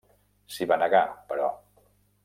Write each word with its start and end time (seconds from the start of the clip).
S'hi 0.55 0.67
va 0.71 0.79
negar, 0.85 1.03
però. 1.33 1.55